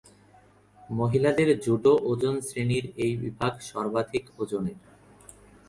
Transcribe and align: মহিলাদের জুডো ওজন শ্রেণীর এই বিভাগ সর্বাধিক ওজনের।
মহিলাদের 0.89 1.49
জুডো 1.65 1.93
ওজন 2.03 2.35
শ্রেণীর 2.47 2.85
এই 3.03 3.13
বিভাগ 3.15 3.53
সর্বাধিক 3.69 4.25
ওজনের। 4.39 4.79